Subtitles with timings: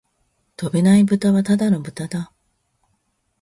[0.57, 2.31] 飛べないブタはただの豚だ